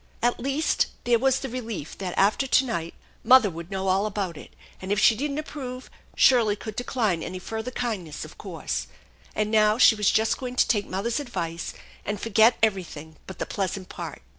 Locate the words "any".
7.21-7.37